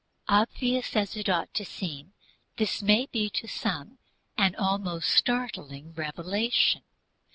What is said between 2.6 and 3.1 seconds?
may